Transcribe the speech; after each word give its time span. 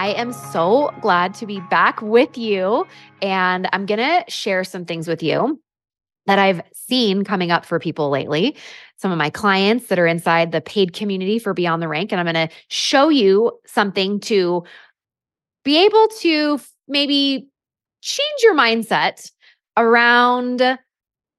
I 0.00 0.12
am 0.12 0.32
so 0.32 0.94
glad 1.02 1.34
to 1.34 1.46
be 1.46 1.60
back 1.68 2.00
with 2.00 2.38
you. 2.38 2.86
And 3.20 3.68
I'm 3.70 3.84
going 3.84 3.98
to 3.98 4.24
share 4.28 4.64
some 4.64 4.86
things 4.86 5.06
with 5.06 5.22
you 5.22 5.60
that 6.24 6.38
I've 6.38 6.62
seen 6.72 7.22
coming 7.22 7.50
up 7.50 7.66
for 7.66 7.78
people 7.78 8.08
lately. 8.08 8.56
Some 8.96 9.12
of 9.12 9.18
my 9.18 9.28
clients 9.28 9.88
that 9.88 9.98
are 9.98 10.06
inside 10.06 10.52
the 10.52 10.62
paid 10.62 10.94
community 10.94 11.38
for 11.38 11.52
Beyond 11.52 11.82
the 11.82 11.88
Rank. 11.88 12.12
And 12.12 12.18
I'm 12.18 12.24
going 12.24 12.48
to 12.48 12.54
show 12.68 13.10
you 13.10 13.52
something 13.66 14.20
to 14.20 14.64
be 15.66 15.84
able 15.84 16.08
to 16.20 16.58
maybe 16.88 17.50
change 18.00 18.42
your 18.42 18.54
mindset 18.54 19.30
around 19.76 20.78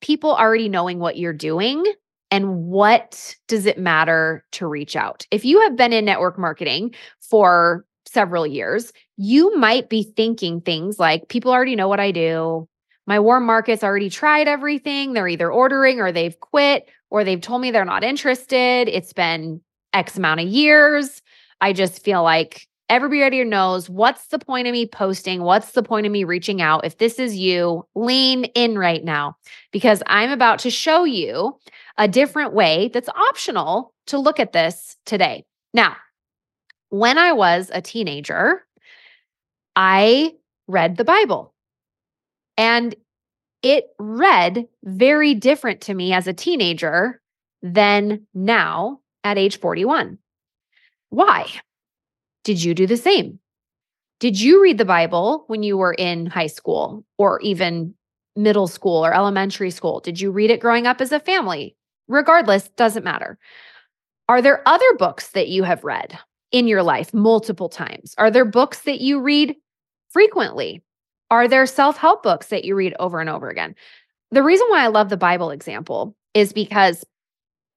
people 0.01 0.35
already 0.35 0.69
knowing 0.69 0.99
what 0.99 1.17
you're 1.17 1.33
doing 1.33 1.83
and 2.29 2.65
what 2.65 3.35
does 3.47 3.65
it 3.65 3.79
matter 3.79 4.45
to 4.51 4.67
reach 4.67 4.95
out. 4.95 5.25
If 5.31 5.45
you 5.45 5.61
have 5.61 5.75
been 5.75 5.93
in 5.93 6.05
network 6.05 6.37
marketing 6.37 6.93
for 7.19 7.85
several 8.11 8.45
years, 8.45 8.91
you 9.17 9.55
might 9.57 9.89
be 9.89 10.03
thinking 10.03 10.61
things 10.61 10.99
like 10.99 11.29
people 11.29 11.51
already 11.51 11.75
know 11.75 11.87
what 11.87 11.99
I 11.99 12.11
do. 12.11 12.67
My 13.07 13.19
warm 13.19 13.45
market's 13.45 13.83
already 13.83 14.09
tried 14.09 14.47
everything. 14.47 15.13
They're 15.13 15.27
either 15.27 15.51
ordering 15.51 15.99
or 15.99 16.11
they've 16.11 16.39
quit 16.39 16.89
or 17.09 17.23
they've 17.23 17.41
told 17.41 17.61
me 17.61 17.71
they're 17.71 17.85
not 17.85 18.03
interested. 18.03 18.87
It's 18.87 19.13
been 19.13 19.61
X 19.93 20.17
amount 20.17 20.39
of 20.39 20.47
years. 20.47 21.21
I 21.59 21.73
just 21.73 22.03
feel 22.03 22.23
like 22.23 22.67
everybody 22.89 23.43
knows 23.43 23.89
what's 23.89 24.27
the 24.27 24.39
point 24.39 24.67
of 24.67 24.73
me 24.73 24.85
posting? 24.85 25.41
What's 25.41 25.71
the 25.71 25.83
point 25.83 26.05
of 26.05 26.11
me 26.11 26.23
reaching 26.23 26.61
out? 26.61 26.85
If 26.85 26.97
this 26.97 27.19
is 27.19 27.37
you, 27.37 27.85
lean 27.95 28.45
in 28.55 28.77
right 28.77 29.03
now 29.03 29.37
because 29.71 30.03
I'm 30.07 30.31
about 30.31 30.59
to 30.59 30.69
show 30.69 31.05
you 31.05 31.57
a 31.97 32.07
different 32.07 32.53
way 32.53 32.89
that's 32.93 33.09
optional 33.09 33.93
to 34.07 34.17
look 34.17 34.39
at 34.39 34.51
this 34.51 34.97
today. 35.05 35.45
Now, 35.73 35.95
when 36.91 37.17
I 37.17 37.31
was 37.31 37.71
a 37.73 37.81
teenager, 37.81 38.63
I 39.75 40.35
read 40.67 40.97
the 40.97 41.05
Bible. 41.05 41.53
And 42.57 42.93
it 43.63 43.87
read 43.97 44.67
very 44.83 45.33
different 45.33 45.81
to 45.81 45.93
me 45.93 46.13
as 46.13 46.27
a 46.27 46.33
teenager 46.33 47.21
than 47.63 48.27
now 48.33 48.99
at 49.23 49.37
age 49.37 49.59
41. 49.59 50.17
Why? 51.09 51.47
Did 52.43 52.61
you 52.61 52.73
do 52.73 52.85
the 52.85 52.97
same? 52.97 53.39
Did 54.19 54.39
you 54.39 54.61
read 54.61 54.77
the 54.77 54.85
Bible 54.85 55.45
when 55.47 55.63
you 55.63 55.77
were 55.77 55.93
in 55.93 56.25
high 56.25 56.47
school 56.47 57.05
or 57.17 57.39
even 57.39 57.93
middle 58.35 58.67
school 58.67 59.05
or 59.05 59.13
elementary 59.13 59.71
school? 59.71 60.01
Did 60.01 60.19
you 60.19 60.29
read 60.31 60.51
it 60.51 60.59
growing 60.59 60.87
up 60.87 60.99
as 60.99 61.11
a 61.13 61.19
family? 61.21 61.77
Regardless, 62.09 62.67
doesn't 62.69 63.05
matter. 63.05 63.37
Are 64.27 64.41
there 64.41 64.67
other 64.67 64.93
books 64.97 65.29
that 65.29 65.47
you 65.47 65.63
have 65.63 65.83
read? 65.85 66.19
In 66.51 66.67
your 66.67 66.83
life 66.83 67.13
multiple 67.13 67.69
times? 67.69 68.13
Are 68.17 68.31
there 68.31 68.45
books 68.45 68.81
that 68.81 69.01
you 69.01 69.19
read 69.19 69.55
frequently? 70.09 70.83
Are 71.29 71.47
there 71.47 71.65
self 71.65 71.97
help 71.97 72.23
books 72.23 72.47
that 72.47 72.65
you 72.65 72.75
read 72.75 72.93
over 72.99 73.19
and 73.19 73.29
over 73.29 73.49
again? 73.49 73.75
The 74.31 74.43
reason 74.43 74.67
why 74.69 74.83
I 74.83 74.87
love 74.87 75.09
the 75.09 75.17
Bible 75.17 75.51
example 75.51 76.15
is 76.33 76.53
because 76.53 77.05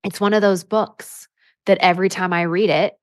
it's 0.05 0.21
one 0.21 0.34
of 0.34 0.43
those 0.43 0.65
books 0.65 1.29
that 1.67 1.79
every 1.81 2.09
time 2.09 2.33
I 2.33 2.43
read 2.43 2.71
it, 2.71 2.95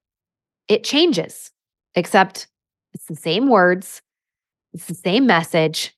it 0.68 0.84
changes, 0.84 1.52
except 1.96 2.48
it's 2.94 3.06
the 3.06 3.16
same 3.16 3.50
words, 3.50 4.02
it's 4.74 4.86
the 4.86 4.94
same 4.94 5.26
message, 5.26 5.94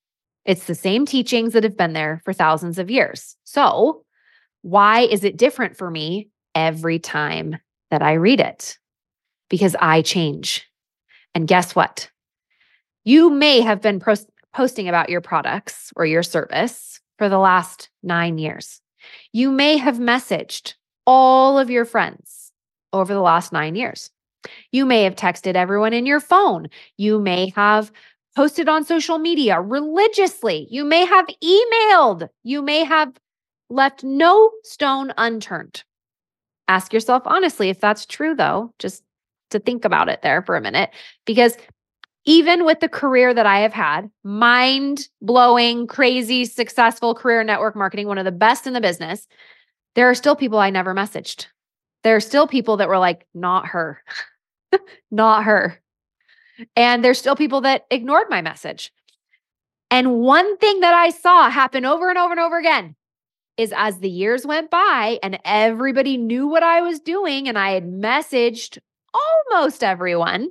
it's 0.45 0.65
the 0.65 0.75
same 0.75 1.05
teachings 1.05 1.53
that 1.53 1.63
have 1.63 1.77
been 1.77 1.93
there 1.93 2.21
for 2.25 2.33
thousands 2.33 2.79
of 2.79 2.89
years. 2.89 3.35
So, 3.43 4.03
why 4.61 5.01
is 5.01 5.23
it 5.23 5.37
different 5.37 5.77
for 5.77 5.91
me 5.91 6.29
every 6.55 6.99
time 6.99 7.57
that 7.91 8.01
I 8.01 8.13
read 8.13 8.39
it? 8.39 8.77
Because 9.53 9.75
I 9.79 10.01
change. 10.01 10.67
And 11.35 11.47
guess 11.47 11.75
what? 11.75 12.09
You 13.03 13.29
may 13.29 13.61
have 13.61 13.83
been 13.83 14.01
posting 14.51 14.89
about 14.89 15.09
your 15.09 15.21
products 15.21 15.93
or 15.95 16.07
your 16.07 16.23
service 16.23 16.99
for 17.19 17.29
the 17.29 17.37
last 17.37 17.91
nine 18.01 18.39
years. 18.39 18.81
You 19.31 19.51
may 19.51 19.77
have 19.77 19.97
messaged 19.97 20.73
all 21.05 21.59
of 21.59 21.69
your 21.69 21.85
friends 21.85 22.51
over 22.93 23.13
the 23.13 23.21
last 23.21 23.53
nine 23.53 23.75
years. 23.75 24.09
You 24.71 24.87
may 24.87 25.03
have 25.03 25.13
texted 25.13 25.53
everyone 25.53 25.93
in 25.93 26.07
your 26.07 26.19
phone. 26.19 26.67
You 26.97 27.19
may 27.19 27.53
have 27.55 27.91
posted 28.35 28.67
on 28.67 28.83
social 28.83 29.19
media 29.19 29.61
religiously. 29.61 30.67
You 30.71 30.83
may 30.83 31.05
have 31.05 31.27
emailed. 31.43 32.27
You 32.41 32.63
may 32.63 32.85
have 32.85 33.13
left 33.69 34.03
no 34.03 34.49
stone 34.63 35.13
unturned. 35.15 35.83
Ask 36.67 36.91
yourself 36.91 37.21
honestly 37.27 37.69
if 37.69 37.79
that's 37.79 38.07
true, 38.07 38.33
though. 38.33 38.73
Just 38.79 39.03
to 39.53 39.59
think 39.59 39.85
about 39.85 40.09
it 40.09 40.21
there 40.21 40.41
for 40.41 40.55
a 40.55 40.61
minute 40.61 40.89
because 41.25 41.57
even 42.25 42.65
with 42.65 42.79
the 42.79 42.89
career 42.89 43.33
that 43.33 43.45
I 43.45 43.59
have 43.59 43.73
had, 43.73 44.09
mind 44.23 45.07
blowing, 45.21 45.87
crazy, 45.87 46.45
successful 46.45 47.13
career 47.15 47.43
network 47.43 47.75
marketing, 47.75 48.07
one 48.07 48.17
of 48.17 48.25
the 48.25 48.31
best 48.31 48.65
in 48.65 48.73
the 48.73 48.81
business, 48.81 49.27
there 49.95 50.09
are 50.09 50.15
still 50.15 50.35
people 50.35 50.59
I 50.59 50.69
never 50.69 50.93
messaged. 50.93 51.47
There 52.03 52.15
are 52.15 52.21
still 52.21 52.47
people 52.47 52.77
that 52.77 52.87
were 52.87 52.97
like, 52.97 53.25
not 53.33 53.67
her, 53.67 54.01
not 55.11 55.43
her. 55.43 55.81
And 56.75 57.03
there's 57.03 57.19
still 57.19 57.35
people 57.35 57.61
that 57.61 57.85
ignored 57.89 58.27
my 58.29 58.41
message. 58.41 58.91
And 59.91 60.19
one 60.21 60.57
thing 60.57 60.79
that 60.79 60.93
I 60.93 61.09
saw 61.09 61.49
happen 61.49 61.85
over 61.85 62.09
and 62.09 62.17
over 62.17 62.31
and 62.31 62.39
over 62.39 62.57
again 62.57 62.95
is 63.57 63.73
as 63.75 63.99
the 63.99 64.09
years 64.09 64.45
went 64.45 64.71
by 64.71 65.19
and 65.21 65.39
everybody 65.45 66.17
knew 66.17 66.47
what 66.47 66.63
I 66.63 66.81
was 66.81 66.99
doing 66.99 67.47
and 67.47 67.57
I 67.57 67.71
had 67.71 67.85
messaged 67.85 68.79
almost 69.13 69.83
everyone, 69.83 70.49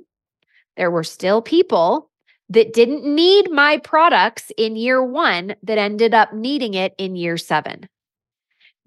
there 0.77 0.91
were 0.91 1.03
still 1.03 1.41
people 1.41 2.09
that 2.49 2.73
didn't 2.73 3.03
need 3.03 3.51
my 3.51 3.77
products 3.77 4.51
in 4.57 4.75
year 4.75 5.03
one 5.03 5.55
that 5.63 5.77
ended 5.77 6.13
up 6.13 6.33
needing 6.33 6.73
it 6.73 6.93
in 6.97 7.15
year 7.15 7.37
seven. 7.37 7.87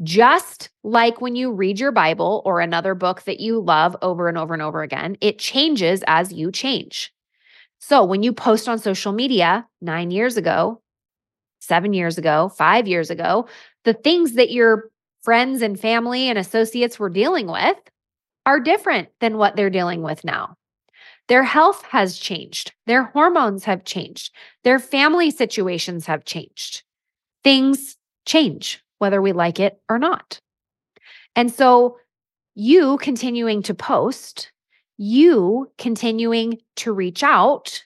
Just 0.03 0.69
like 0.85 1.21
when 1.21 1.37
you 1.37 1.53
read 1.53 1.81
your 1.81 1.93
Bible 1.93 2.43
or 2.45 2.61
another 2.61 2.95
book 2.95 3.23
that 3.23 3.41
you 3.41 3.61
love 3.61 3.97
over 4.03 4.29
and 4.29 4.37
over 4.37 4.53
and 4.53 4.63
over 4.63 4.83
again, 4.83 5.17
it 5.21 5.39
changes 5.39 6.05
as 6.07 6.33
you 6.33 6.53
change. 6.53 7.13
So 7.79 8.05
when 8.05 8.23
you 8.23 8.33
post 8.33 8.69
on 8.69 8.79
social 8.79 9.13
media 9.13 9.67
nine 9.81 10.11
years 10.11 10.37
ago, 10.37 10.83
seven 11.61 11.93
years 11.93 12.19
ago, 12.19 12.51
five 12.51 12.87
years 12.87 13.11
ago, 13.11 13.49
the 13.85 13.95
things 13.95 14.35
that 14.35 14.51
your 14.51 14.91
friends 15.23 15.63
and 15.63 15.79
family 15.79 16.29
and 16.29 16.39
associates 16.39 16.99
were 16.99 17.11
dealing 17.11 17.47
with 17.47 17.77
are 18.47 18.61
different 18.61 19.09
than 19.21 19.37
what 19.37 19.57
they're 19.57 19.69
dealing 19.69 20.03
with 20.03 20.25
now. 20.25 20.57
Their 21.29 21.43
health 21.43 21.83
has 21.91 22.17
changed, 22.17 22.73
their 22.87 23.03
hormones 23.03 23.65
have 23.65 23.85
changed, 23.85 24.33
their 24.63 24.79
family 24.79 25.31
situations 25.33 26.07
have 26.07 26.25
changed. 26.25 26.85
Things 27.43 27.97
change, 28.25 28.83
whether 28.99 29.21
we 29.21 29.33
like 29.33 29.59
it 29.59 29.81
or 29.89 29.99
not. 29.99 30.41
And 31.35 31.53
so, 31.53 31.99
you 32.55 32.97
continuing 32.99 33.63
to 33.65 33.75
post, 33.75 34.53
you 34.97 35.71
continuing 35.77 36.59
to 36.77 36.93
reach 36.93 37.23
out 37.23 37.85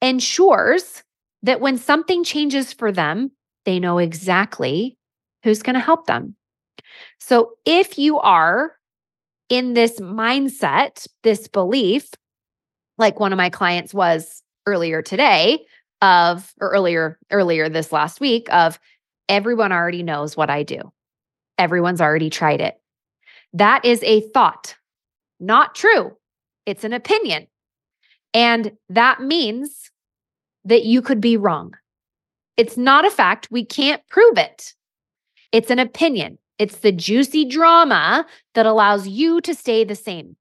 ensures 0.00 1.04
that 1.42 1.60
when 1.60 1.78
something 1.78 2.24
changes 2.24 2.72
for 2.72 2.90
them, 2.90 3.30
they 3.64 3.78
know 3.78 3.98
exactly 3.98 4.96
who's 5.44 5.62
going 5.62 5.74
to 5.74 5.80
help 5.80 6.06
them. 6.06 6.34
So, 7.18 7.52
if 7.64 7.98
you 7.98 8.18
are 8.18 8.76
in 9.52 9.74
this 9.74 10.00
mindset, 10.00 11.06
this 11.24 11.46
belief, 11.46 12.08
like 12.96 13.20
one 13.20 13.34
of 13.34 13.36
my 13.36 13.50
clients 13.50 13.92
was 13.92 14.42
earlier 14.66 15.02
today 15.02 15.66
of 16.00 16.54
or 16.58 16.70
earlier 16.70 17.18
earlier 17.30 17.68
this 17.68 17.92
last 17.92 18.18
week 18.18 18.50
of 18.50 18.80
everyone 19.28 19.70
already 19.70 20.02
knows 20.02 20.38
what 20.38 20.48
I 20.48 20.62
do. 20.62 20.90
Everyone's 21.58 22.00
already 22.00 22.30
tried 22.30 22.62
it. 22.62 22.80
That 23.52 23.84
is 23.84 24.02
a 24.04 24.22
thought, 24.30 24.74
not 25.38 25.74
true. 25.74 26.16
It's 26.64 26.84
an 26.84 26.94
opinion. 26.94 27.46
And 28.32 28.72
that 28.88 29.20
means 29.20 29.90
that 30.64 30.86
you 30.86 31.02
could 31.02 31.20
be 31.20 31.36
wrong. 31.36 31.74
It's 32.56 32.78
not 32.78 33.06
a 33.06 33.10
fact. 33.10 33.48
We 33.50 33.66
can't 33.66 34.00
prove 34.08 34.38
it. 34.38 34.72
It's 35.52 35.70
an 35.70 35.78
opinion. 35.78 36.38
It's 36.58 36.78
the 36.78 36.92
juicy 36.92 37.44
drama 37.44 38.26
that 38.54 38.66
allows 38.66 39.08
you 39.08 39.40
to 39.42 39.54
stay 39.54 39.84
the 39.84 39.94
same. 39.94 40.36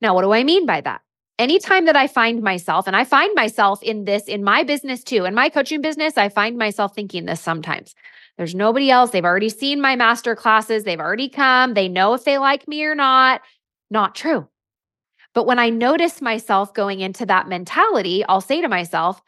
Now, 0.00 0.14
what 0.14 0.22
do 0.22 0.32
I 0.32 0.44
mean 0.44 0.66
by 0.66 0.80
that? 0.82 1.00
anytime 1.40 1.86
that 1.86 1.96
I 1.96 2.06
find 2.06 2.42
myself, 2.42 2.86
and 2.86 2.94
I 2.94 3.04
find 3.04 3.34
myself 3.34 3.82
in 3.82 4.04
this 4.04 4.24
in 4.24 4.44
my 4.44 4.62
business 4.62 5.02
too, 5.02 5.24
in 5.24 5.34
my 5.34 5.48
coaching 5.48 5.80
business, 5.80 6.16
I 6.16 6.28
find 6.28 6.56
myself 6.56 6.94
thinking 6.94 7.24
this 7.24 7.40
sometimes. 7.40 7.94
There's 8.36 8.54
nobody 8.54 8.90
else. 8.90 9.10
They've 9.10 9.24
already 9.24 9.48
seen 9.48 9.80
my 9.80 9.96
master 9.96 10.36
classes. 10.36 10.84
They've 10.84 11.00
already 11.00 11.28
come. 11.28 11.74
They 11.74 11.88
know 11.88 12.14
if 12.14 12.24
they 12.24 12.38
like 12.38 12.68
me 12.68 12.84
or 12.84 12.94
not. 12.94 13.40
Not 13.90 14.14
true. 14.14 14.48
But 15.34 15.46
when 15.46 15.58
I 15.58 15.70
notice 15.70 16.20
myself 16.20 16.74
going 16.74 17.00
into 17.00 17.26
that 17.26 17.48
mentality, 17.48 18.24
I'll 18.24 18.40
say 18.40 18.60
to 18.60 18.68
myself, 18.68 19.20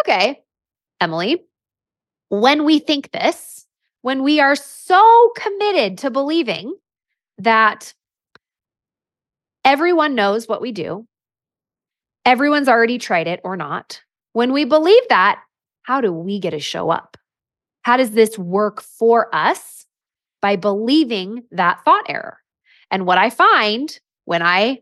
okay, 0.00 0.42
Emily, 1.00 1.44
when 2.28 2.64
we 2.64 2.78
think 2.78 3.10
this, 3.10 3.59
when 4.02 4.22
we 4.22 4.40
are 4.40 4.56
so 4.56 5.32
committed 5.36 5.98
to 5.98 6.10
believing 6.10 6.74
that 7.38 7.94
everyone 9.64 10.14
knows 10.14 10.48
what 10.48 10.60
we 10.62 10.72
do, 10.72 11.06
everyone's 12.24 12.68
already 12.68 12.98
tried 12.98 13.26
it 13.26 13.40
or 13.44 13.56
not, 13.56 14.02
when 14.32 14.52
we 14.52 14.64
believe 14.64 15.02
that, 15.08 15.42
how 15.82 16.00
do 16.00 16.12
we 16.12 16.38
get 16.38 16.50
to 16.50 16.60
show 16.60 16.90
up? 16.90 17.16
How 17.82 17.96
does 17.96 18.12
this 18.12 18.38
work 18.38 18.82
for 18.82 19.34
us? 19.34 19.86
By 20.42 20.56
believing 20.56 21.44
that 21.50 21.84
thought 21.84 22.06
error. 22.08 22.38
And 22.90 23.04
what 23.04 23.18
I 23.18 23.28
find 23.28 23.98
when 24.24 24.42
I 24.42 24.78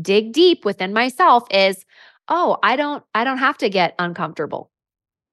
dig 0.00 0.32
deep 0.32 0.64
within 0.64 0.92
myself 0.92 1.44
is, 1.50 1.84
oh, 2.28 2.58
I 2.62 2.74
don't 2.74 3.04
I 3.14 3.22
don't 3.22 3.38
have 3.38 3.56
to 3.58 3.68
get 3.68 3.94
uncomfortable. 4.00 4.70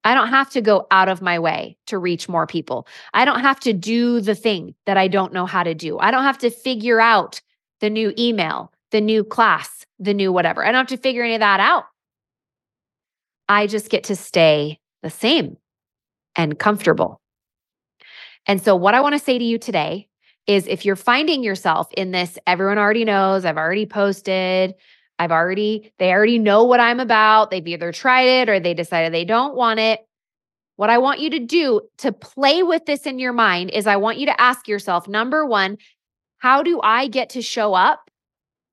I 0.04 0.14
don't 0.14 0.30
have 0.30 0.50
to 0.52 0.62
go 0.62 0.88
out 0.92 1.10
of 1.10 1.22
my 1.22 1.40
way 1.40 1.78
to 1.88 1.98
reach 1.98 2.28
more 2.28 2.46
people. 2.46 2.88
I 3.14 3.26
don't 3.26 3.40
have 3.40 3.60
to 3.62 3.74
do 3.74 4.20
the 4.20 4.36
thing 4.36 4.76
that 4.86 4.98
I 4.98 5.08
don't 5.08 5.34
know 5.34 5.46
how 5.46 5.64
to 5.64 5.74
do. 5.74 5.98
I 6.00 6.12
don't 6.12 6.24
have 6.24 6.38
to 6.40 6.50
figure 6.50 7.00
out 7.00 7.42
the 7.80 7.90
new 7.90 8.14
email, 8.18 8.72
the 8.92 9.02
new 9.02 9.24
class, 9.24 9.86
the 10.00 10.14
new 10.14 10.32
whatever. 10.32 10.66
I 10.66 10.72
don't 10.72 10.90
have 10.90 11.00
to 11.00 11.02
figure 11.02 11.24
any 11.24 11.36
of 11.36 11.40
that 11.40 11.60
out. 11.60 11.86
I 13.48 13.68
just 13.68 13.90
get 13.90 14.06
to 14.06 14.16
stay 14.16 14.80
the 15.02 15.10
same 15.10 15.58
and 16.36 16.58
comfortable. 16.58 17.22
And 18.46 18.62
so, 18.62 18.76
what 18.76 18.94
I 18.94 19.02
want 19.02 19.14
to 19.14 19.20
say 19.20 19.38
to 19.38 19.44
you 19.44 19.58
today 19.58 20.08
is 20.48 20.68
if 20.68 20.86
you're 20.86 20.96
finding 20.96 21.44
yourself 21.44 21.88
in 21.94 22.12
this, 22.12 22.38
everyone 22.46 22.78
already 22.78 23.06
knows, 23.06 23.46
I've 23.46 23.58
already 23.58 23.86
posted, 23.86 24.76
I've 25.24 25.32
already, 25.32 25.94
they 26.00 26.12
already 26.12 26.38
know 26.38 26.66
what 26.66 26.82
I'm 26.82 27.00
about. 27.00 27.50
They've 27.50 27.66
either 27.66 27.94
tried 27.94 28.28
it 28.28 28.50
or 28.50 28.60
they 28.60 28.74
decided 28.74 29.14
they 29.14 29.24
don't 29.24 29.56
want 29.56 29.80
it. 29.80 30.02
What 30.76 30.90
I 30.90 30.98
want 30.98 31.22
you 31.22 31.30
to 31.30 31.40
do 31.40 31.82
to 32.00 32.12
play 32.12 32.62
with 32.62 32.86
this 32.86 33.06
in 33.06 33.20
your 33.20 33.32
mind 33.32 33.72
is 33.72 33.88
I 33.88 33.96
want 33.96 34.18
you 34.18 34.26
to 34.26 34.42
ask 34.42 34.68
yourself 34.68 35.08
number 35.08 35.46
one, 35.46 35.78
how 36.40 36.62
do 36.62 36.82
I 36.84 37.08
get 37.08 37.30
to 37.30 37.42
show 37.42 37.74
up 37.74 38.10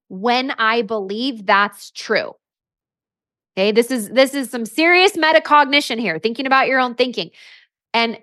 when 0.09 0.51
I 0.51 0.83
believe 0.83 1.47
that's 1.47 1.93
true? 1.93 2.33
Okay, 3.57 3.71
this 3.71 3.91
is 3.91 4.09
this 4.11 4.35
is 4.35 4.51
some 4.51 4.65
serious 4.65 5.13
metacognition 5.13 6.01
here, 6.01 6.19
thinking 6.19 6.47
about 6.47 6.67
your 6.67 6.81
own 6.81 6.95
thinking. 6.95 7.31
And 7.93 8.19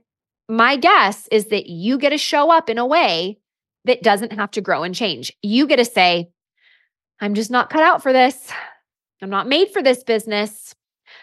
my 0.50 0.76
guess 0.76 1.28
is 1.32 1.46
that 1.46 1.68
you 1.68 1.98
get 1.98 2.10
to 2.10 2.18
show 2.18 2.52
up 2.52 2.70
in 2.70 2.78
a 2.78 2.86
way 2.86 3.38
that 3.86 4.04
doesn't 4.04 4.34
have 4.34 4.52
to 4.52 4.62
grow 4.62 4.84
and 4.84 4.96
change. 4.96 5.32
You 5.42 5.68
get 5.68 5.78
to 5.78 5.86
say, 5.86 6.30
I'm 7.20 7.34
just 7.34 7.52
not 7.52 7.70
cut 7.70 7.84
out 7.84 8.04
for 8.04 8.14
this. 8.14 8.52
I'm 9.22 9.30
not 9.30 9.48
made 9.48 9.72
for 9.72 9.82
this 9.82 10.04
business. 10.04 10.76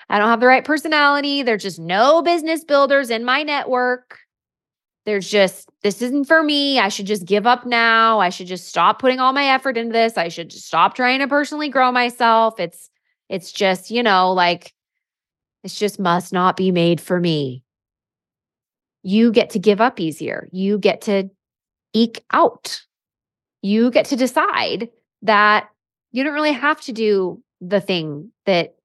I 0.08 0.19
don't 0.19 0.29
have 0.29 0.41
the 0.41 0.46
right 0.46 0.64
personality. 0.64 1.43
There's 1.43 1.62
just 1.62 1.79
no 1.79 2.23
business 2.23 2.64
builders 2.64 3.11
in 3.11 3.25
my 3.25 3.43
network. 3.43 4.19
There's 5.06 5.29
just, 5.29 5.69
this 5.82 6.00
isn't 6.00 6.25
for 6.25 6.43
me. 6.43 6.79
I 6.79 6.88
should 6.88 7.06
just 7.06 7.26
give 7.26 7.46
up 7.46 7.67
now. 7.67 8.20
I 8.20 8.31
should 8.31 8.46
just 8.46 8.67
stop 8.67 8.99
putting 8.99 9.20
all 9.20 9.32
my 9.32 9.46
effort 9.46 9.76
into 9.76 9.93
this. 9.93 10.17
I 10.17 10.29
should 10.29 10.49
just 10.50 10.67
stop 10.67 10.94
trying 10.94 11.20
to 11.20 11.29
personally 11.29 11.69
grow 11.69 11.93
myself. 11.93 12.58
It's, 12.58 12.91
it's 13.29 13.52
just, 13.52 13.91
you 13.91 14.02
know, 14.02 14.32
like, 14.32 14.73
it's 15.62 15.79
just 15.79 16.00
must 16.00 16.32
not 16.32 16.56
be 16.56 16.70
made 16.73 17.00
for 17.00 17.20
me. 17.20 17.62
You 19.02 19.31
get 19.31 19.50
to 19.50 19.58
give 19.58 19.81
up 19.81 20.00
easier. 20.00 20.49
You 20.52 20.79
get 20.79 21.02
to 21.02 21.31
eke 21.93 22.25
out. 22.32 22.82
You 23.61 23.91
get 23.91 24.06
to 24.06 24.17
decide 24.17 24.88
that 25.23 25.69
you 26.14 26.22
don't 26.22 26.32
really 26.32 26.52
have 26.52 26.81
to 26.82 26.93
do 26.93 27.43
the 27.61 27.81
thing 27.81 28.31
that 28.46 28.76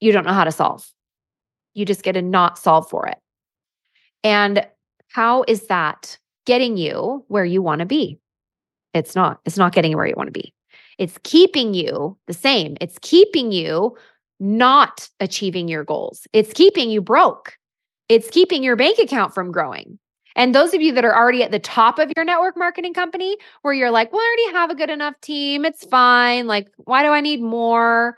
you 0.00 0.10
don't 0.10 0.24
know 0.24 0.32
how 0.32 0.44
to 0.44 0.50
solve. 0.50 0.90
You 1.74 1.84
just 1.84 2.02
get 2.02 2.12
to 2.12 2.22
not 2.22 2.58
solve 2.58 2.88
for 2.88 3.06
it. 3.06 3.18
And 4.24 4.66
how 5.08 5.44
is 5.46 5.66
that 5.66 6.18
getting 6.46 6.78
you 6.78 7.26
where 7.28 7.44
you 7.44 7.60
want 7.60 7.80
to 7.80 7.86
be? 7.86 8.18
It's 8.94 9.14
not. 9.14 9.38
It's 9.44 9.58
not 9.58 9.74
getting 9.74 9.90
you 9.90 9.98
where 9.98 10.06
you 10.06 10.14
want 10.16 10.28
to 10.28 10.32
be. 10.40 10.54
It's 10.96 11.18
keeping 11.24 11.74
you 11.74 12.16
the 12.26 12.32
same. 12.32 12.78
It's 12.80 12.98
keeping 13.02 13.52
you 13.52 13.94
not 14.40 15.10
achieving 15.20 15.68
your 15.68 15.84
goals. 15.84 16.26
It's 16.32 16.54
keeping 16.54 16.88
you 16.88 17.02
broke. 17.02 17.58
It's 18.08 18.30
keeping 18.30 18.62
your 18.62 18.76
bank 18.76 18.98
account 18.98 19.34
from 19.34 19.52
growing. 19.52 19.98
And 20.36 20.54
those 20.54 20.74
of 20.74 20.80
you 20.80 20.92
that 20.92 21.04
are 21.04 21.16
already 21.16 21.42
at 21.42 21.50
the 21.50 21.58
top 21.58 21.98
of 21.98 22.12
your 22.16 22.24
network 22.24 22.56
marketing 22.56 22.94
company, 22.94 23.36
where 23.62 23.74
you're 23.74 23.90
like, 23.90 24.12
well, 24.12 24.20
I 24.20 24.26
already 24.26 24.58
have 24.58 24.70
a 24.70 24.74
good 24.74 24.90
enough 24.90 25.20
team, 25.20 25.64
it's 25.64 25.84
fine. 25.84 26.46
Like, 26.46 26.68
why 26.76 27.02
do 27.02 27.08
I 27.08 27.20
need 27.20 27.40
more? 27.40 28.16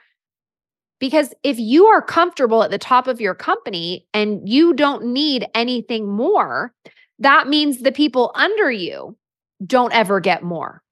Because 0.98 1.32
if 1.42 1.58
you 1.58 1.86
are 1.86 2.02
comfortable 2.02 2.62
at 2.62 2.70
the 2.70 2.78
top 2.78 3.06
of 3.06 3.20
your 3.20 3.34
company 3.34 4.06
and 4.12 4.46
you 4.46 4.74
don't 4.74 5.06
need 5.06 5.46
anything 5.54 6.06
more, 6.06 6.74
that 7.18 7.48
means 7.48 7.78
the 7.78 7.92
people 7.92 8.32
under 8.34 8.70
you 8.70 9.16
don't 9.64 9.94
ever 9.94 10.20
get 10.20 10.42
more. 10.42 10.82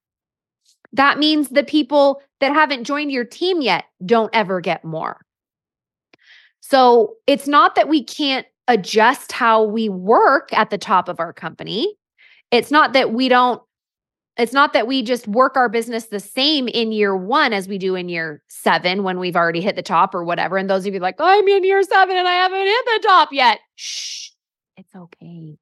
That 0.93 1.19
means 1.19 1.51
the 1.51 1.65
people 1.65 2.23
that 2.41 2.55
haven't 2.55 2.85
joined 2.85 3.13
your 3.13 3.25
team 3.25 3.61
yet 3.61 3.85
don't 4.05 4.31
ever 4.33 4.61
get 4.61 4.85
more. 4.85 5.21
So 6.61 7.17
it's 7.27 7.47
not 7.47 7.75
that 7.75 7.89
we 7.89 8.03
can't 8.03 8.47
adjust 8.69 9.33
how 9.33 9.65
we 9.65 9.89
work 9.89 10.53
at 10.53 10.71
the 10.71 10.79
top 10.79 11.09
of 11.09 11.19
our 11.19 11.33
company. 11.33 11.97
It's 12.51 12.71
not 12.71 12.93
that 12.93 13.13
we 13.13 13.29
don't 13.29 13.61
it's 14.39 14.53
not 14.53 14.73
that 14.73 14.87
we 14.87 15.03
just 15.03 15.27
work 15.27 15.57
our 15.57 15.69
business 15.69 16.07
the 16.07 16.21
same 16.21 16.69
in 16.69 16.93
year 16.93 17.17
one 17.17 17.53
as 17.53 17.67
we 17.67 17.77
do 17.77 17.97
in 17.97 18.09
year 18.09 18.41
seven 18.47 19.03
when 19.03 19.19
we've 19.19 19.35
already 19.35 19.61
hit 19.61 19.75
the 19.75 19.83
top 19.83 20.15
or 20.15 20.23
whatever. 20.23 20.57
And 20.57 20.71
those 20.71 20.87
of 20.87 20.95
you 20.95 21.01
like, 21.01 21.17
oh, 21.19 21.27
I'm 21.27 21.49
in 21.49 21.65
year 21.65 21.83
seven 21.83 22.17
and 22.17 22.29
I 22.29 22.35
haven't 22.35 22.59
hit 22.61 22.85
the 22.85 23.09
top 23.09 23.31
yet. 23.33 23.59
Shh, 23.75 24.31
it's 24.77 24.95
okay. 24.95 25.59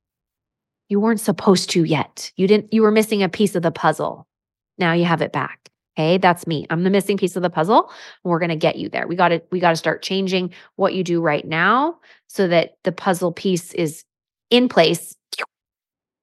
You 0.91 1.01
weren't 1.01 1.21
supposed 1.21 1.71
to 1.71 1.85
yet. 1.85 2.31
You 2.37 2.47
didn't, 2.47 2.73
you 2.73 2.83
were 2.83 2.91
missing 2.91 3.23
a 3.23 3.31
piece 3.31 3.55
of 3.55 3.63
the 3.63 3.71
puzzle. 3.71 4.29
Now 4.77 4.93
you 4.93 5.07
have 5.07 5.23
it 5.23 5.33
back. 5.33 5.71
Okay, 5.99 6.19
that's 6.19 6.47
me. 6.47 6.67
I'm 6.69 6.85
the 6.85 6.91
missing 6.91 7.17
piece 7.17 7.37
of 7.37 7.43
the 7.43 7.49
puzzle. 7.51 7.91
And 8.23 8.31
we're 8.31 8.39
going 8.39 8.51
to 8.51 8.57
get 8.57 8.77
you 8.77 8.89
there. 8.91 9.07
We 9.07 9.17
got 9.17 9.29
to 9.29 9.43
we 9.51 9.61
got 9.61 9.71
to 9.71 9.77
start 9.77 10.03
changing 10.03 10.53
what 10.77 10.95
you 10.95 11.03
do 11.03 11.23
right 11.23 11.47
now 11.47 11.97
so 12.27 12.47
that 12.49 12.75
the 12.85 12.93
puzzle 12.93 13.33
piece 13.33 13.73
is 13.73 14.05
in 14.51 14.69
place, 14.69 15.17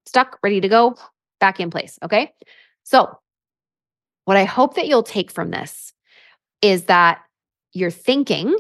stuck, 0.06 0.38
ready 0.44 0.62
to 0.62 0.70
go, 0.70 0.96
back 1.40 1.60
in 1.60 1.70
place, 1.70 1.98
okay? 2.04 2.32
So, 2.84 3.18
what 4.26 4.38
I 4.38 4.46
hope 4.46 4.76
that 4.76 4.88
you'll 4.88 5.04
take 5.04 5.32
from 5.32 5.52
this 5.52 5.92
is 6.62 6.86
that 6.86 7.22
your 7.74 7.92
thinking 7.92 8.56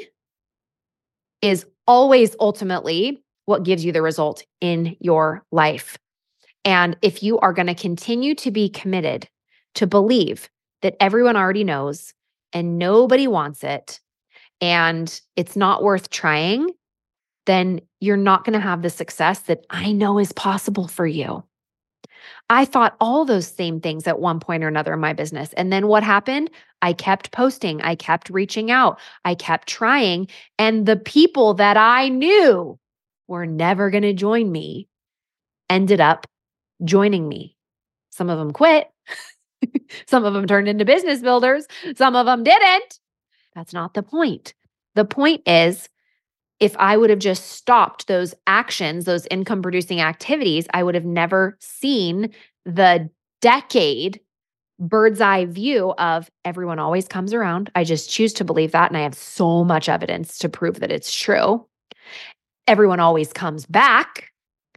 is 1.41 1.65
always 1.87 2.35
ultimately 2.39 3.23
what 3.45 3.63
gives 3.63 3.85
you 3.85 3.91
the 3.91 4.01
result 4.01 4.43
in 4.61 4.95
your 4.99 5.45
life. 5.51 5.97
And 6.65 6.97
if 7.01 7.21
you 7.21 7.39
are 7.39 7.53
going 7.53 7.67
to 7.67 7.75
continue 7.75 8.35
to 8.35 8.51
be 8.51 8.69
committed 8.69 9.29
to 9.75 9.87
believe 9.87 10.49
that 10.83 10.95
everyone 10.99 11.35
already 11.35 11.63
knows 11.63 12.13
and 12.53 12.77
nobody 12.77 13.27
wants 13.27 13.63
it 13.63 13.99
and 14.61 15.19
it's 15.35 15.55
not 15.55 15.81
worth 15.81 16.09
trying, 16.09 16.69
then 17.47 17.81
you're 17.99 18.15
not 18.15 18.45
going 18.45 18.53
to 18.53 18.59
have 18.59 18.81
the 18.81 18.89
success 18.89 19.39
that 19.39 19.65
I 19.69 19.91
know 19.91 20.19
is 20.19 20.31
possible 20.31 20.87
for 20.87 21.07
you. 21.07 21.43
I 22.49 22.65
thought 22.65 22.95
all 23.01 23.25
those 23.25 23.47
same 23.47 23.81
things 23.81 24.07
at 24.07 24.19
one 24.19 24.39
point 24.39 24.63
or 24.63 24.67
another 24.67 24.93
in 24.93 24.99
my 24.99 25.13
business. 25.13 25.51
And 25.53 25.71
then 25.71 25.87
what 25.87 26.03
happened? 26.03 26.49
I 26.81 26.93
kept 26.93 27.31
posting, 27.31 27.81
I 27.81 27.95
kept 27.95 28.29
reaching 28.29 28.69
out, 28.69 28.99
I 29.25 29.35
kept 29.35 29.67
trying. 29.67 30.27
And 30.59 30.85
the 30.85 30.97
people 30.97 31.53
that 31.55 31.77
I 31.77 32.09
knew 32.09 32.77
were 33.27 33.45
never 33.45 33.89
going 33.89 34.03
to 34.03 34.13
join 34.13 34.51
me 34.51 34.87
ended 35.69 36.01
up 36.01 36.27
joining 36.83 37.27
me. 37.27 37.55
Some 38.11 38.29
of 38.29 38.37
them 38.37 38.51
quit, 38.51 38.92
Some 40.07 40.25
of 40.25 40.33
them 40.33 40.47
turned 40.47 40.67
into 40.67 40.85
business 40.85 41.21
builders, 41.21 41.67
some 41.95 42.15
of 42.15 42.25
them 42.25 42.43
didn't. 42.43 42.99
That's 43.55 43.73
not 43.73 43.93
the 43.93 44.03
point. 44.03 44.53
The 44.95 45.05
point 45.05 45.41
is, 45.47 45.89
if 46.59 46.75
I 46.77 46.97
would 46.97 47.09
have 47.09 47.19
just 47.19 47.51
stopped 47.51 48.07
those 48.07 48.33
actions, 48.47 49.05
those 49.05 49.27
income 49.29 49.61
producing 49.61 50.01
activities, 50.01 50.65
I 50.73 50.83
would 50.83 50.95
have 50.95 51.05
never 51.05 51.57
seen 51.59 52.31
the 52.65 53.09
decade 53.41 54.21
bird's 54.79 55.21
eye 55.21 55.45
view 55.45 55.93
of 55.97 56.29
everyone 56.45 56.79
always 56.79 57.07
comes 57.07 57.33
around. 57.33 57.71
I 57.75 57.83
just 57.83 58.09
choose 58.09 58.33
to 58.33 58.43
believe 58.43 58.71
that. 58.71 58.89
And 58.89 58.97
I 58.97 59.01
have 59.01 59.15
so 59.15 59.63
much 59.63 59.89
evidence 59.89 60.37
to 60.39 60.49
prove 60.49 60.79
that 60.79 60.91
it's 60.91 61.13
true. 61.13 61.65
Everyone 62.67 62.99
always 62.99 63.33
comes 63.33 63.65
back 63.65 64.31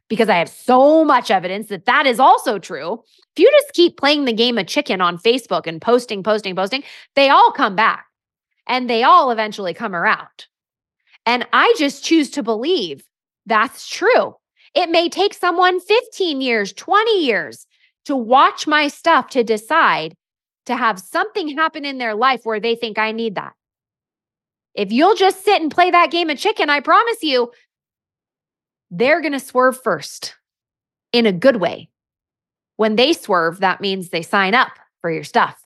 because 0.09 0.29
I 0.29 0.37
have 0.37 0.49
so 0.49 1.05
much 1.05 1.31
evidence 1.31 1.69
that 1.69 1.87
that 1.87 2.07
is 2.07 2.21
also 2.21 2.59
true. 2.59 3.03
If 3.37 3.41
you 3.41 3.51
just 3.61 3.75
keep 3.75 3.99
playing 3.99 4.25
the 4.25 4.33
game 4.33 4.57
of 4.57 4.67
chicken 4.67 5.03
on 5.03 5.19
Facebook 5.19 5.67
and 5.67 5.83
posting, 5.83 6.23
posting, 6.23 6.57
posting, 6.57 6.83
they 7.15 7.29
all 7.29 7.53
come 7.53 7.77
back. 7.77 8.07
and 8.67 8.91
they 8.91 9.03
all 9.05 9.31
eventually 9.31 9.75
come 9.75 9.95
around. 9.95 10.47
And 11.25 11.47
I 11.53 11.75
just 11.79 12.05
choose 12.05 12.31
to 12.31 12.43
believe 12.43 13.05
that's 13.47 13.89
true. 13.89 14.35
It 14.75 14.91
may 14.91 15.09
take 15.09 15.35
someone 15.35 15.81
15 15.81 16.41
years, 16.41 16.73
20 16.73 17.25
years 17.25 17.67
to 18.07 18.17
watch 18.17 18.67
my 18.67 18.89
stuff 18.89 19.29
to 19.31 19.45
decide 19.45 20.17
to 20.67 20.77
have 20.77 20.99
something 20.99 21.57
happen 21.57 21.85
in 21.85 21.99
their 21.99 22.15
life 22.15 22.41
where 22.45 22.61
they 22.61 22.75
think 22.75 22.99
I 22.99 23.13
need 23.13 23.37
that. 23.37 23.53
If 24.75 24.93
you'll 24.93 25.15
just 25.15 25.45
sit 25.45 25.63
and 25.63 25.71
play 25.71 25.91
that 25.91 26.11
game 26.11 26.29
of 26.29 26.39
chicken, 26.39 26.69
I 26.69 26.81
promise 26.81 27.23
you, 27.23 27.53
they're 28.91 29.21
going 29.21 29.33
to 29.33 29.41
swerve 29.41 29.81
first 29.81 30.35
in 31.13 31.25
a 31.27 31.33
good 31.33 31.57
way. 31.57 31.89
When 32.77 32.97
they 32.97 33.13
swerve, 33.13 33.61
that 33.61 33.81
means 33.81 34.09
they 34.09 34.23
sign 34.23 34.55
up 34.55 34.73
for 35.01 35.11
your 35.11 35.25
stuff. 35.25 35.63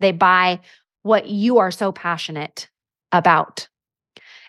They 0.00 0.12
buy 0.12 0.60
what 1.02 1.26
you 1.28 1.58
are 1.58 1.70
so 1.70 1.92
passionate 1.92 2.68
about. 3.12 3.68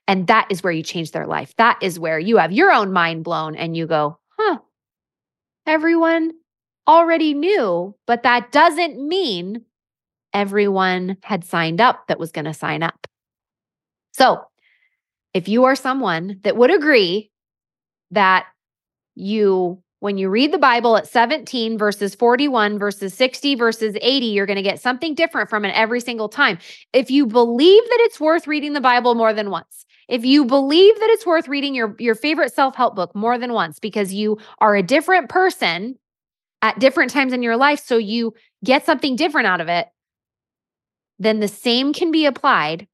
And 0.07 0.27
that 0.27 0.47
is 0.49 0.63
where 0.63 0.73
you 0.73 0.83
change 0.83 1.11
their 1.11 1.27
life. 1.27 1.53
That 1.57 1.77
is 1.81 1.99
where 1.99 2.19
you 2.19 2.37
have 2.37 2.51
your 2.51 2.71
own 2.71 2.91
mind 2.91 3.23
blown 3.23 3.55
and 3.55 3.77
you 3.77 3.85
go, 3.87 4.19
huh, 4.37 4.57
everyone 5.65 6.31
already 6.87 7.33
knew, 7.33 7.95
but 8.07 8.23
that 8.23 8.51
doesn't 8.51 9.07
mean 9.07 9.63
everyone 10.33 11.17
had 11.23 11.43
signed 11.43 11.79
up 11.79 12.07
that 12.07 12.19
was 12.19 12.31
going 12.31 12.45
to 12.45 12.53
sign 12.53 12.83
up. 12.83 13.07
So, 14.13 14.43
if 15.33 15.47
you 15.47 15.65
are 15.65 15.75
someone 15.75 16.39
that 16.43 16.57
would 16.57 16.73
agree 16.73 17.29
that 18.11 18.47
you, 19.15 19.81
when 19.99 20.17
you 20.17 20.29
read 20.29 20.53
the 20.53 20.57
Bible 20.57 20.95
at 20.95 21.07
17 21.07 21.77
verses 21.77 22.15
41 22.15 22.79
verses 22.79 23.13
60 23.13 23.55
verses 23.55 23.97
80, 24.01 24.27
you're 24.27 24.45
going 24.45 24.55
to 24.55 24.61
get 24.61 24.81
something 24.81 25.13
different 25.13 25.49
from 25.49 25.65
it 25.65 25.75
every 25.75 25.99
single 25.99 26.29
time. 26.29 26.57
If 26.93 27.11
you 27.11 27.25
believe 27.25 27.83
that 27.83 27.99
it's 28.01 28.19
worth 28.19 28.47
reading 28.47 28.73
the 28.73 28.81
Bible 28.81 29.15
more 29.15 29.33
than 29.33 29.49
once, 29.49 29.85
if 30.07 30.25
you 30.25 30.45
believe 30.45 30.95
that 30.95 31.09
it's 31.11 31.25
worth 31.25 31.47
reading 31.47 31.75
your, 31.75 31.95
your 31.99 32.15
favorite 32.15 32.53
self 32.53 32.75
help 32.75 32.95
book 32.95 33.13
more 33.15 33.37
than 33.37 33.53
once 33.53 33.79
because 33.79 34.13
you 34.13 34.37
are 34.59 34.75
a 34.75 34.83
different 34.83 35.29
person 35.29 35.95
at 36.61 36.79
different 36.79 37.11
times 37.11 37.31
in 37.31 37.43
your 37.43 37.55
life, 37.55 37.81
so 37.85 37.97
you 37.97 38.33
get 38.65 38.85
something 38.85 39.15
different 39.15 39.47
out 39.47 39.61
of 39.61 39.69
it, 39.69 39.87
then 41.17 41.39
the 41.39 41.47
same 41.47 41.93
can 41.93 42.11
be 42.11 42.25
applied 42.25 42.87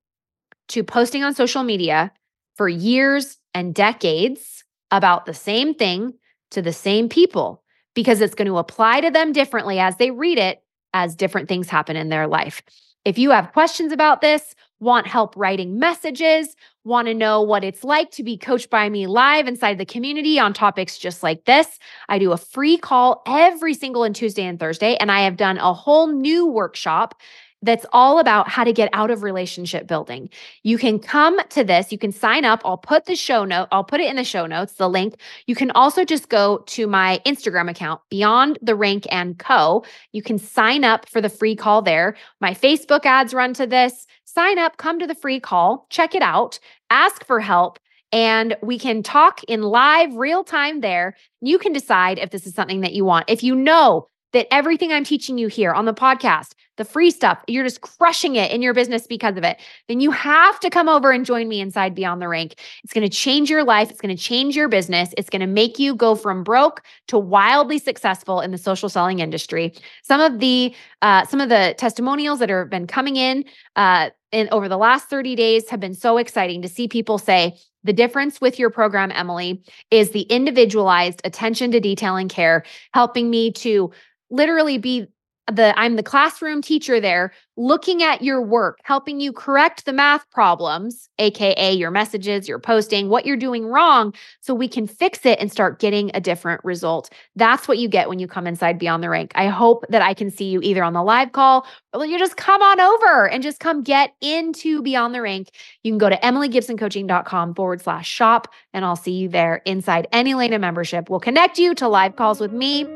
to 0.67 0.83
posting 0.83 1.23
on 1.23 1.33
social 1.33 1.63
media 1.63 2.11
for 2.55 2.67
years 2.67 3.37
and 3.53 3.73
decades 3.73 4.63
about 4.91 5.25
the 5.25 5.33
same 5.33 5.73
thing 5.73 6.13
to 6.51 6.61
the 6.61 6.73
same 6.73 7.09
people 7.09 7.63
because 7.93 8.21
it's 8.21 8.35
going 8.35 8.47
to 8.47 8.57
apply 8.57 9.01
to 9.01 9.09
them 9.09 9.31
differently 9.31 9.79
as 9.79 9.97
they 9.97 10.11
read 10.11 10.37
it 10.37 10.61
as 10.93 11.15
different 11.15 11.49
things 11.49 11.69
happen 11.69 11.95
in 11.95 12.09
their 12.09 12.27
life. 12.27 12.61
If 13.05 13.19
you 13.19 13.31
have 13.31 13.53
questions 13.53 13.91
about 13.91 14.21
this, 14.21 14.55
want 14.79 15.07
help 15.07 15.35
writing 15.37 15.77
messages, 15.77 16.55
want 16.83 17.07
to 17.07 17.13
know 17.13 17.41
what 17.41 17.63
it's 17.63 17.83
like 17.83 18.11
to 18.11 18.23
be 18.23 18.37
coached 18.37 18.69
by 18.69 18.89
me 18.89 19.07
live 19.07 19.47
inside 19.47 19.77
the 19.77 19.85
community 19.85 20.39
on 20.39 20.53
topics 20.53 20.97
just 20.97 21.21
like 21.21 21.45
this, 21.45 21.79
I 22.09 22.19
do 22.19 22.31
a 22.31 22.37
free 22.37 22.77
call 22.77 23.21
every 23.27 23.73
single 23.73 24.03
and 24.03 24.15
Tuesday 24.15 24.43
and 24.43 24.59
Thursday. 24.59 24.95
And 24.97 25.11
I 25.11 25.21
have 25.21 25.37
done 25.37 25.57
a 25.57 25.73
whole 25.73 26.07
new 26.07 26.47
workshop 26.47 27.19
that's 27.65 27.85
all 27.91 28.19
about 28.19 28.47
how 28.47 28.63
to 28.63 28.71
get 28.71 28.89
out 28.93 29.11
of 29.11 29.23
relationship 29.23 29.87
building. 29.87 30.29
You 30.63 30.77
can 30.77 30.99
come 30.99 31.39
to 31.49 31.63
this, 31.63 31.91
you 31.91 31.97
can 31.97 32.11
sign 32.11 32.45
up. 32.45 32.61
I'll 32.63 32.77
put 32.77 33.05
the 33.05 33.15
show 33.15 33.43
note, 33.43 33.67
I'll 33.71 33.83
put 33.83 33.99
it 33.99 34.09
in 34.09 34.15
the 34.15 34.23
show 34.23 34.45
notes, 34.45 34.73
the 34.73 34.89
link. 34.89 35.15
You 35.47 35.55
can 35.55 35.71
also 35.71 36.05
just 36.05 36.29
go 36.29 36.59
to 36.67 36.87
my 36.87 37.21
Instagram 37.25 37.69
account, 37.69 38.01
Beyond 38.09 38.59
the 38.61 38.75
Rank 38.75 39.05
and 39.11 39.37
Co. 39.37 39.83
You 40.11 40.21
can 40.21 40.37
sign 40.37 40.83
up 40.83 41.09
for 41.09 41.21
the 41.21 41.29
free 41.29 41.55
call 41.55 41.81
there. 41.81 42.15
My 42.39 42.53
Facebook 42.53 43.05
ads 43.05 43.33
run 43.33 43.53
to 43.55 43.67
this. 43.67 44.05
Sign 44.25 44.59
up, 44.59 44.77
come 44.77 44.99
to 44.99 45.07
the 45.07 45.15
free 45.15 45.39
call, 45.39 45.87
check 45.89 46.13
it 46.13 46.21
out, 46.21 46.59
ask 46.89 47.25
for 47.25 47.39
help 47.39 47.79
and 48.11 48.55
we 48.61 48.79
can 48.79 49.03
talk 49.03 49.43
in 49.43 49.61
live 49.61 50.15
real 50.15 50.43
time 50.43 50.81
there. 50.81 51.15
You 51.41 51.57
can 51.57 51.73
decide 51.73 52.17
if 52.17 52.29
this 52.29 52.45
is 52.47 52.53
something 52.53 52.81
that 52.81 52.93
you 52.93 53.03
want. 53.03 53.29
If 53.29 53.43
you 53.43 53.55
know 53.55 54.07
that 54.31 54.47
everything 54.53 54.91
I'm 54.91 55.03
teaching 55.03 55.37
you 55.37 55.47
here 55.47 55.71
on 55.71 55.85
the 55.85 55.93
podcast, 55.93 56.53
the 56.77 56.85
free 56.85 57.11
stuff, 57.11 57.43
you're 57.47 57.63
just 57.63 57.81
crushing 57.81 58.35
it 58.35 58.51
in 58.51 58.61
your 58.61 58.73
business 58.73 59.07
because 59.07 59.37
of 59.37 59.43
it, 59.43 59.57
then 59.87 59.99
you 59.99 60.11
have 60.11 60.59
to 60.59 60.69
come 60.69 60.89
over 60.89 61.11
and 61.11 61.25
join 61.25 61.47
me 61.47 61.61
inside 61.61 61.95
Beyond 61.95 62.21
the 62.21 62.27
Rank. 62.27 62.55
It's 62.83 62.93
going 62.93 63.07
to 63.07 63.15
change 63.15 63.49
your 63.49 63.63
life. 63.63 63.89
It's 63.89 64.01
going 64.01 64.15
to 64.15 64.21
change 64.21 64.55
your 64.55 64.67
business. 64.67 65.13
It's 65.17 65.29
going 65.29 65.41
to 65.41 65.47
make 65.47 65.79
you 65.79 65.95
go 65.95 66.15
from 66.15 66.43
broke 66.43 66.81
to 67.07 67.17
wildly 67.17 67.79
successful 67.79 68.41
in 68.41 68.51
the 68.51 68.57
social 68.57 68.89
selling 68.89 69.19
industry. 69.19 69.73
Some 70.03 70.21
of 70.21 70.39
the 70.39 70.73
uh, 71.01 71.25
some 71.25 71.41
of 71.41 71.49
the 71.49 71.75
testimonials 71.77 72.39
that 72.39 72.49
have 72.49 72.69
been 72.69 72.87
coming 72.87 73.15
in 73.15 73.45
uh, 73.75 74.09
in 74.31 74.49
over 74.51 74.67
the 74.67 74.77
last 74.77 75.09
30 75.09 75.35
days 75.35 75.69
have 75.69 75.79
been 75.79 75.93
so 75.93 76.17
exciting 76.17 76.61
to 76.61 76.67
see 76.67 76.87
people 76.87 77.17
say, 77.17 77.57
the 77.85 77.93
difference 77.93 78.41
with 78.41 78.57
your 78.57 78.71
program, 78.71 79.11
Emily, 79.11 79.63
is 79.91 80.09
the 80.09 80.23
individualized 80.23 81.21
attention 81.23 81.71
to 81.71 81.79
detail 81.79 82.15
and 82.15 82.29
care, 82.29 82.63
helping 82.93 83.29
me 83.29 83.51
to 83.51 83.91
literally 84.31 84.79
be 84.79 85.07
the 85.51 85.77
I'm 85.77 85.95
the 85.95 86.03
classroom 86.03 86.61
teacher 86.61 86.99
there 86.99 87.31
looking 87.57 88.03
at 88.03 88.21
your 88.21 88.41
work, 88.41 88.79
helping 88.83 89.19
you 89.19 89.31
correct 89.31 89.85
the 89.85 89.93
math 89.93 90.29
problems, 90.31 91.07
aka 91.19 91.71
your 91.71 91.91
messages, 91.91 92.47
your 92.47 92.59
posting, 92.59 93.09
what 93.09 93.25
you're 93.25 93.37
doing 93.37 93.65
wrong 93.65 94.13
so 94.41 94.53
we 94.53 94.67
can 94.67 94.87
fix 94.87 95.25
it 95.25 95.39
and 95.39 95.51
start 95.51 95.79
getting 95.79 96.11
a 96.13 96.19
different 96.19 96.63
result. 96.65 97.09
That's 97.35 97.67
what 97.67 97.77
you 97.77 97.87
get 97.87 98.09
when 98.09 98.19
you 98.19 98.27
come 98.27 98.47
inside 98.47 98.79
Beyond 98.79 99.03
the 99.03 99.09
Rank. 99.09 99.31
I 99.35 99.47
hope 99.47 99.85
that 99.89 100.01
I 100.01 100.13
can 100.13 100.31
see 100.31 100.45
you 100.45 100.61
either 100.61 100.83
on 100.83 100.93
the 100.93 101.03
live 101.03 101.31
call 101.31 101.65
or 101.93 102.05
you 102.05 102.17
just 102.17 102.37
come 102.37 102.61
on 102.61 102.79
over 102.81 103.29
and 103.29 103.43
just 103.43 103.59
come 103.59 103.83
get 103.83 104.13
into 104.21 104.81
Beyond 104.81 105.13
the 105.13 105.21
Rank. 105.21 105.51
You 105.83 105.91
can 105.91 105.99
go 105.99 106.09
to 106.09 106.17
emilygibsoncoaching.com 106.17 107.55
forward 107.55 107.81
slash 107.81 108.09
shop 108.09 108.47
and 108.73 108.83
I'll 108.83 108.95
see 108.95 109.13
you 109.13 109.29
there 109.29 109.61
inside 109.65 110.07
any 110.11 110.33
Lena 110.33 110.59
membership. 110.59 111.09
We'll 111.09 111.19
connect 111.19 111.59
you 111.59 111.75
to 111.75 111.87
live 111.87 112.15
calls 112.15 112.39
with 112.39 112.51
me 112.51 112.87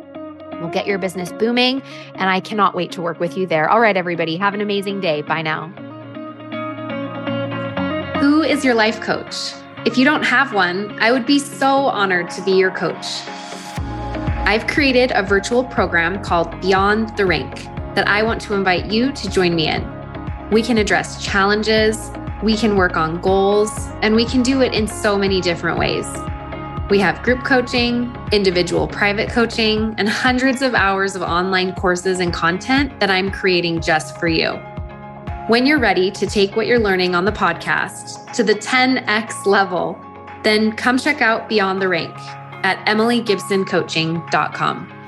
We'll 0.59 0.69
get 0.69 0.87
your 0.87 0.97
business 0.97 1.31
booming. 1.31 1.81
And 2.15 2.29
I 2.29 2.39
cannot 2.39 2.75
wait 2.75 2.91
to 2.93 3.01
work 3.01 3.19
with 3.19 3.37
you 3.37 3.47
there. 3.47 3.69
All 3.69 3.79
right, 3.79 3.95
everybody, 3.95 4.37
have 4.37 4.53
an 4.53 4.61
amazing 4.61 4.99
day. 4.99 5.21
Bye 5.21 5.41
now. 5.41 5.67
Who 8.19 8.43
is 8.43 8.65
your 8.65 8.75
life 8.75 8.99
coach? 9.01 9.53
If 9.85 9.97
you 9.97 10.03
don't 10.03 10.23
have 10.23 10.53
one, 10.53 10.97
I 10.99 11.11
would 11.11 11.25
be 11.25 11.39
so 11.39 11.67
honored 11.67 12.29
to 12.31 12.41
be 12.43 12.51
your 12.51 12.71
coach. 12.71 13.05
I've 14.45 14.67
created 14.67 15.11
a 15.15 15.23
virtual 15.23 15.63
program 15.63 16.21
called 16.23 16.59
Beyond 16.59 17.15
the 17.15 17.25
Rank 17.25 17.63
that 17.95 18.07
I 18.07 18.23
want 18.23 18.41
to 18.41 18.55
invite 18.55 18.91
you 18.91 19.11
to 19.13 19.29
join 19.29 19.55
me 19.55 19.67
in. 19.67 19.87
We 20.51 20.63
can 20.63 20.77
address 20.77 21.23
challenges, 21.23 22.11
we 22.43 22.57
can 22.57 22.75
work 22.75 22.97
on 22.97 23.21
goals, 23.21 23.71
and 24.01 24.15
we 24.15 24.25
can 24.25 24.41
do 24.41 24.61
it 24.61 24.73
in 24.73 24.87
so 24.87 25.17
many 25.17 25.39
different 25.39 25.77
ways. 25.77 26.05
We 26.89 26.99
have 26.99 27.21
group 27.21 27.43
coaching, 27.43 28.15
individual 28.31 28.87
private 28.87 29.29
coaching, 29.29 29.93
and 29.99 30.09
hundreds 30.09 30.63
of 30.63 30.73
hours 30.73 31.15
of 31.15 31.21
online 31.21 31.75
courses 31.75 32.19
and 32.19 32.33
content 32.33 32.99
that 32.99 33.11
I'm 33.11 33.29
creating 33.29 33.81
just 33.81 34.17
for 34.17 34.27
you. 34.27 34.53
When 35.47 35.67
you're 35.67 35.79
ready 35.79 36.09
to 36.09 36.25
take 36.25 36.55
what 36.55 36.65
you're 36.65 36.79
learning 36.79 37.13
on 37.13 37.25
the 37.25 37.31
podcast 37.31 38.33
to 38.33 38.43
the 38.43 38.55
10x 38.55 39.45
level, 39.45 40.03
then 40.43 40.71
come 40.71 40.97
check 40.97 41.21
out 41.21 41.47
Beyond 41.47 41.79
the 41.79 41.87
Rank 41.87 42.15
at 42.63 42.83
emilygibsoncoaching.com. 42.87 44.98